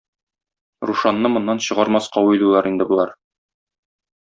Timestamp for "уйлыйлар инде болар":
2.31-3.15